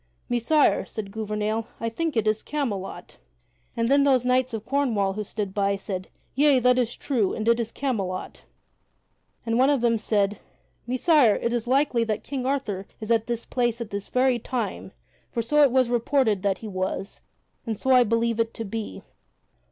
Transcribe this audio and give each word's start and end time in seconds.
"Messire," 0.29 0.83
said 0.83 1.11
Gouvernail, 1.11 1.67
"I 1.79 1.87
think 1.87 2.17
it 2.17 2.25
is 2.27 2.41
Camelot." 2.41 3.17
And 3.77 3.87
then 3.87 4.03
those 4.03 4.25
knights 4.25 4.51
of 4.51 4.65
Cornwall 4.65 5.13
who 5.13 5.23
stood 5.23 5.53
by 5.53 5.77
said, 5.77 6.07
"Yea, 6.33 6.57
that 6.57 6.79
is 6.79 6.95
true, 6.95 7.35
and 7.35 7.47
it 7.47 7.59
is 7.59 7.71
Camelot." 7.71 8.41
And 9.45 9.59
one 9.59 9.69
of 9.69 9.81
them 9.81 9.99
said: 9.99 10.39
"Messire, 10.87 11.35
it 11.35 11.53
is 11.53 11.67
likely 11.67 12.03
that 12.05 12.23
King 12.23 12.47
Arthur 12.47 12.87
is 12.99 13.11
at 13.11 13.27
that 13.27 13.47
place 13.51 13.79
at 13.79 13.91
this 13.91 14.09
very 14.09 14.39
time, 14.39 14.91
for 15.29 15.43
so 15.43 15.61
it 15.61 15.69
was 15.71 15.87
reported 15.87 16.41
that 16.41 16.57
he 16.57 16.67
was, 16.67 17.21
and 17.67 17.77
so 17.77 17.91
I 17.91 18.03
believe 18.03 18.39
it 18.39 18.55
to 18.55 18.65
be." 18.65 19.03